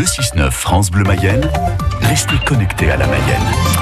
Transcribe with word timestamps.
Le 0.00 0.06
6-9 0.06 0.50
France 0.50 0.90
Bleu 0.90 1.04
Mayenne, 1.04 1.46
restez 2.02 2.36
connectés 2.46 2.90
à 2.90 2.96
la 2.96 3.06
Mayenne. 3.06 3.40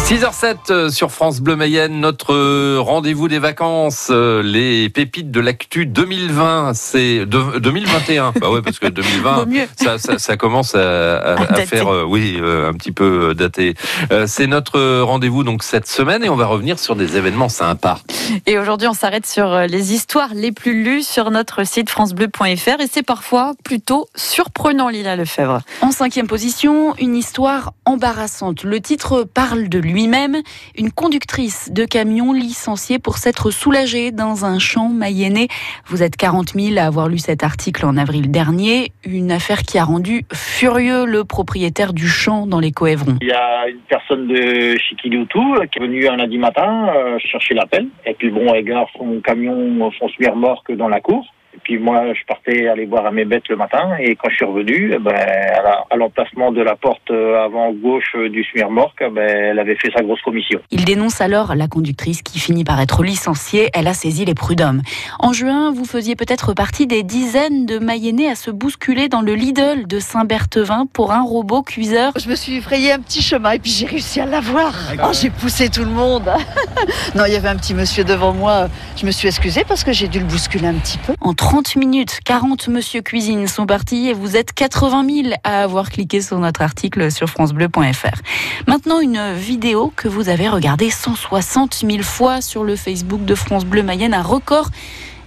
6h07 0.00 0.56
euh, 0.70 0.88
sur 0.90 1.10
France 1.10 1.40
Bleu 1.40 1.56
Mayenne, 1.56 2.00
notre 2.00 2.34
euh, 2.34 2.78
rendez-vous 2.80 3.28
des 3.28 3.38
vacances, 3.38 4.08
euh, 4.10 4.42
les 4.42 4.88
pépites 4.88 5.30
de 5.30 5.40
l'actu 5.40 5.86
2020, 5.86 6.72
c'est 6.74 7.26
de- 7.26 7.58
2021. 7.58 8.32
Bah 8.40 8.50
ouais, 8.50 8.62
parce 8.62 8.78
que 8.78 8.86
2020, 8.88 9.36
Vaut 9.36 9.46
mieux. 9.46 9.66
ça, 9.76 9.98
ça, 9.98 10.18
ça 10.18 10.36
commence 10.36 10.74
à, 10.74 11.36
faire, 11.66 11.88
euh, 11.92 12.04
oui, 12.06 12.38
euh, 12.40 12.68
un 12.70 12.72
petit 12.72 12.92
peu 12.92 13.34
daté. 13.34 13.74
Euh, 14.12 14.24
c'est 14.26 14.46
notre 14.46 15.00
rendez-vous 15.02 15.44
donc 15.44 15.62
cette 15.62 15.86
semaine 15.86 16.24
et 16.24 16.28
on 16.28 16.36
va 16.36 16.46
revenir 16.46 16.78
sur 16.78 16.96
des 16.96 17.16
événements 17.16 17.48
sympas. 17.48 18.00
Et 18.46 18.58
aujourd'hui, 18.58 18.88
on 18.88 18.94
s'arrête 18.94 19.26
sur 19.26 19.60
les 19.60 19.92
histoires 19.92 20.30
les 20.34 20.52
plus 20.52 20.82
lues 20.82 21.02
sur 21.02 21.30
notre 21.30 21.64
site 21.64 21.88
francebleu.fr 21.90 22.80
et 22.80 22.86
c'est 22.90 23.02
parfois 23.02 23.52
plutôt 23.64 24.08
surprenant, 24.14 24.88
Lila 24.88 25.16
Lefebvre. 25.16 25.60
En 25.82 25.90
cinquième 25.92 26.26
position, 26.26 26.94
une 26.98 27.16
histoire 27.16 27.72
embarrassante. 28.00 28.64
Le 28.64 28.80
titre 28.80 29.24
parle 29.24 29.68
de 29.68 29.78
lui-même. 29.78 30.36
Une 30.74 30.90
conductrice 30.90 31.70
de 31.70 31.84
camion 31.84 32.32
licenciée 32.32 32.98
pour 32.98 33.18
s'être 33.18 33.50
soulagée 33.50 34.10
dans 34.10 34.46
un 34.46 34.58
champ 34.58 34.88
mayennais. 34.88 35.48
Vous 35.84 36.02
êtes 36.02 36.16
40 36.16 36.54
000 36.54 36.78
à 36.78 36.86
avoir 36.86 37.08
lu 37.08 37.18
cet 37.18 37.44
article 37.44 37.84
en 37.84 37.98
avril 37.98 38.30
dernier. 38.30 38.92
Une 39.04 39.30
affaire 39.30 39.64
qui 39.64 39.76
a 39.76 39.84
rendu 39.84 40.24
furieux 40.32 41.04
le 41.04 41.24
propriétaire 41.24 41.92
du 41.92 42.08
champ 42.08 42.46
dans 42.46 42.58
les 42.58 42.72
Coëvrons. 42.72 43.18
Il 43.20 43.28
y 43.28 43.32
a 43.32 43.68
une 43.68 43.80
personne 43.80 44.28
de 44.28 44.78
Chikiloutou 44.78 45.56
qui 45.70 45.78
est 45.78 45.82
venue 45.82 46.08
un 46.08 46.16
lundi 46.16 46.38
matin 46.38 46.88
euh, 46.96 47.18
chercher 47.18 47.52
l'appel. 47.52 47.86
Et 48.06 48.14
puis 48.14 48.30
bon, 48.30 48.54
elle 48.54 48.64
gare 48.64 48.86
son 48.96 49.20
camion, 49.20 49.90
son 49.98 50.06
remorque 50.26 50.72
dans 50.72 50.88
la 50.88 51.02
cour. 51.02 51.26
Puis 51.64 51.78
moi, 51.78 52.12
je 52.14 52.20
partais 52.26 52.68
aller 52.68 52.86
voir 52.86 53.06
à 53.06 53.10
mes 53.10 53.24
bêtes 53.24 53.48
le 53.48 53.56
matin. 53.56 53.96
Et 54.00 54.16
quand 54.16 54.28
je 54.30 54.36
suis 54.36 54.44
revenu, 54.44 54.92
eh 54.94 54.98
ben, 54.98 55.14
à 55.14 55.62
la- 55.62 55.84
à 55.90 55.96
l'emplacement 55.96 56.52
de 56.52 56.62
la 56.62 56.76
porte 56.76 57.10
euh, 57.10 57.44
avant 57.44 57.72
gauche 57.72 58.12
euh, 58.16 58.28
du 58.28 58.44
remorque, 58.62 59.02
ben, 59.12 59.28
elle 59.28 59.58
avait 59.58 59.76
fait 59.76 59.90
sa 59.94 60.02
grosse 60.02 60.20
commission. 60.22 60.60
Il 60.70 60.84
dénonce 60.84 61.20
alors 61.20 61.54
la 61.54 61.68
conductrice 61.68 62.22
qui 62.22 62.38
finit 62.38 62.64
par 62.64 62.80
être 62.80 63.02
licenciée. 63.02 63.70
Elle 63.74 63.86
a 63.88 63.94
saisi 63.94 64.24
les 64.24 64.34
prud'hommes. 64.34 64.82
En 65.18 65.32
juin, 65.32 65.72
vous 65.72 65.84
faisiez 65.84 66.16
peut-être 66.16 66.52
partie 66.54 66.86
des 66.86 67.02
dizaines 67.02 67.66
de 67.66 67.78
Mayennais 67.78 68.28
à 68.28 68.34
se 68.34 68.50
bousculer 68.50 69.08
dans 69.08 69.20
le 69.22 69.34
Lidl 69.34 69.86
de 69.86 69.98
Saint-Berthevin 69.98 70.86
pour 70.92 71.12
un 71.12 71.22
robot 71.22 71.62
cuiseur. 71.62 72.12
Je 72.22 72.28
me 72.28 72.34
suis 72.36 72.60
frayé 72.60 72.92
un 72.92 72.98
petit 73.00 73.22
chemin 73.22 73.52
et 73.52 73.58
puis 73.58 73.70
j'ai 73.70 73.86
réussi 73.86 74.20
à 74.20 74.26
l'avoir. 74.26 74.72
Oh, 75.02 75.10
j'ai 75.12 75.30
poussé 75.30 75.68
tout 75.68 75.80
le 75.84 75.90
monde. 75.90 76.30
non, 77.14 77.24
il 77.26 77.32
y 77.32 77.36
avait 77.36 77.48
un 77.48 77.56
petit 77.56 77.74
monsieur 77.74 78.04
devant 78.04 78.32
moi. 78.32 78.68
Je 78.96 79.06
me 79.06 79.10
suis 79.10 79.28
excusée 79.28 79.64
parce 79.66 79.84
que 79.84 79.92
j'ai 79.92 80.08
dû 80.08 80.18
le 80.18 80.24
bousculer 80.24 80.66
un 80.68 80.74
petit 80.74 80.98
peu. 80.98 81.14
30 81.50 81.74
minutes, 81.74 82.20
40 82.24 82.68
Monsieur 82.68 83.02
Cuisine 83.02 83.48
sont 83.48 83.66
partis 83.66 84.06
et 84.06 84.12
vous 84.12 84.36
êtes 84.36 84.52
80 84.52 85.04
000 85.24 85.34
à 85.42 85.64
avoir 85.64 85.90
cliqué 85.90 86.22
sur 86.22 86.38
notre 86.38 86.62
article 86.62 87.10
sur 87.10 87.28
francebleu.fr. 87.28 88.20
Maintenant, 88.68 89.00
une 89.00 89.32
vidéo 89.34 89.92
que 89.96 90.06
vous 90.06 90.28
avez 90.28 90.48
regardée 90.48 90.90
160 90.90 91.82
000 91.84 92.04
fois 92.04 92.40
sur 92.40 92.62
le 92.62 92.76
Facebook 92.76 93.24
de 93.24 93.34
France 93.34 93.64
Bleu 93.64 93.82
Mayenne, 93.82 94.14
un 94.14 94.22
record. 94.22 94.68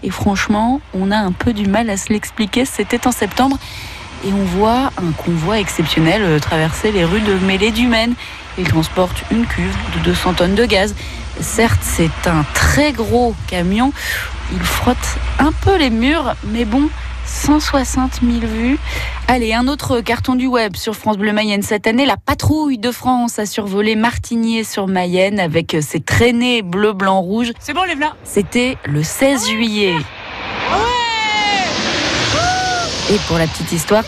Et 0.01 0.11
franchement, 0.11 0.79
on 0.93 1.11
a 1.11 1.17
un 1.17 1.33
peu 1.33 1.51
du 1.51 1.67
mal 1.67 1.89
à 1.89 1.97
se 1.97 2.07
l'expliquer. 2.07 2.63
C'était 2.63 3.05
en 3.05 3.11
septembre 3.11 3.57
et 4.25 4.31
on 4.31 4.45
voit 4.45 4.93
un 4.97 5.11
convoi 5.11 5.59
exceptionnel 5.59 6.21
euh, 6.21 6.39
traverser 6.39 6.93
les 6.93 7.03
rues 7.03 7.19
de 7.19 7.33
Mêlée 7.33 7.71
du 7.71 7.87
Maine. 7.87 8.13
Il 8.57 8.65
transporte 8.65 9.25
une 9.29 9.45
cuve 9.45 9.75
de 9.97 10.05
200 10.05 10.35
tonnes 10.35 10.55
de 10.55 10.63
gaz. 10.65 10.95
Certes, 11.41 11.81
c'est 11.81 12.27
un 12.27 12.45
très 12.53 12.93
gros 12.93 13.35
camion. 13.47 13.91
Il 14.53 14.61
frotte 14.61 15.17
un 15.39 15.51
peu 15.51 15.77
les 15.77 15.89
murs, 15.89 16.35
mais 16.45 16.65
bon, 16.65 16.87
160 17.25 18.19
000 18.21 18.45
vues. 18.45 18.77
Allez, 19.27 19.53
un 19.53 19.67
autre 19.67 20.01
carton 20.01 20.35
du 20.35 20.45
web 20.45 20.75
sur 20.75 20.95
France 20.95 21.17
Bleu 21.17 21.33
Mayenne 21.33 21.63
cette 21.63 21.87
année. 21.87 22.05
La 22.05 22.17
patrouille 22.17 22.77
de 22.77 22.91
France 22.91 23.39
a 23.39 23.47
survolé 23.47 23.95
Martigné 23.95 24.63
sur 24.63 24.87
Mayenne 24.87 25.39
avec 25.39 25.75
ses 25.81 26.01
traînées 26.01 26.61
bleu, 26.61 26.93
blanc, 26.93 27.21
rouge. 27.21 27.51
C'est 27.59 27.73
bon, 27.73 27.83
lève-la 27.83 28.13
C'était 28.23 28.77
le 28.85 29.01
16 29.01 29.47
juillet. 29.47 29.95
Et 33.09 33.17
pour 33.27 33.37
la 33.37 33.47
petite 33.47 33.71
histoire, 33.71 34.03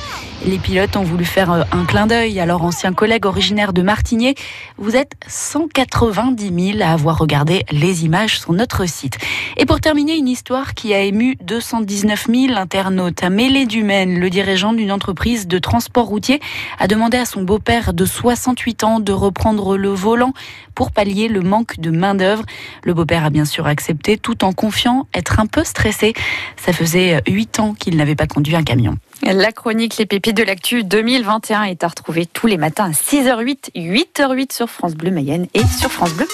les 0.46 0.60
pilotes 0.60 0.96
ont 0.96 1.04
voulu 1.04 1.26
faire 1.26 1.52
euh, 1.52 1.64
un 1.72 1.86
clin 1.86 2.06
d'œil 2.06 2.40
à 2.40 2.46
leur 2.46 2.64
ancien 2.64 2.94
collègue 2.94 3.26
originaire 3.26 3.74
de 3.74 3.82
Martigné. 3.82 4.36
Vous 4.78 4.96
êtes 4.96 5.14
190 5.28 6.74
000 6.74 6.84
à 6.84 6.92
avoir 6.92 7.18
regardé 7.18 7.64
les 7.72 8.06
images 8.06 8.40
sur 8.40 8.54
notre 8.54 8.88
site. 8.88 9.18
Et 9.58 9.66
pour 9.66 9.82
terminer, 9.82 10.16
une 10.16 10.28
histoire 10.28 10.76
qui 10.76 10.94
a 10.94 11.02
ému 11.02 11.36
219 11.42 12.28
000 12.32 12.58
internautes. 12.58 13.24
À 13.24 13.30
Mêlée 13.30 13.66
du 13.66 13.84
Maine, 13.84 14.20
le 14.20 14.30
dirigeant 14.30 14.74
d'une 14.74 14.92
entreprise 14.92 15.48
de 15.48 15.58
transport 15.58 16.06
routier 16.06 16.40
a 16.78 16.88
demandé 16.88 17.18
à 17.18 17.26
son 17.26 17.42
beau-père 17.42 17.94
de 17.94 18.06
68 18.06 18.84
ans 18.84 19.00
de 19.00 19.12
reprendre 19.12 19.78
le 19.78 19.90
volant 19.90 20.34
pour 20.76 20.92
pallier 20.92 21.28
le 21.28 21.42
manque 21.42 21.80
de 21.80 21.90
main-d'œuvre. 21.90 22.44
Le 22.84 22.94
beau-père 22.94 23.26
a 23.26 23.30
bien 23.32 23.46
sûr 23.46 23.66
accepté 23.66 24.18
tout 24.18 24.44
en 24.44 24.54
confiant 24.54 25.08
être 25.14 25.40
un 25.40 25.48
peu 25.48 25.64
stressé. 25.64 26.14
Ça 26.58 26.72
faisait 26.72 27.22
8 27.28 27.60
ans 27.60 27.74
qu'il 27.74 27.98
n'avait 27.98 28.16
pas 28.16 28.28
conduit 28.28 28.56
un 28.56 28.64
camion. 28.64 28.98
La 29.24 29.52
chronique 29.52 29.98
Les 29.98 30.06
Pépites 30.06 30.36
de 30.36 30.44
l'actu 30.44 30.84
2021 30.84 31.64
est 31.64 31.84
à 31.84 31.88
retrouver 31.88 32.26
tous 32.26 32.48
les 32.48 32.58
matins 32.58 32.86
à 32.86 32.92
6h08, 32.92 33.72
8h08 33.76 34.54
sur 34.54 34.70
France 34.70 34.94
Bleu 34.94 35.12
Mayenne 35.12 35.48
et 35.54 35.66
sur 35.80 35.92
France 35.92 36.14
Bleu. 36.14 36.28